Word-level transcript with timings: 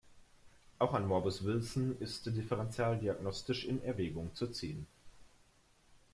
Auch 0.79 0.95
ein 0.95 1.05
Morbus 1.05 1.43
Wilson 1.43 1.95
ist 1.99 2.25
differentialdiagnostisch 2.25 3.65
in 3.65 3.83
Erwägung 3.83 4.33
zu 4.33 4.47
ziehen. 4.47 4.87